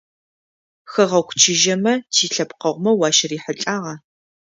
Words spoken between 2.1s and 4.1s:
тилъэпкъэгъумэ уащырихьылӏагъа?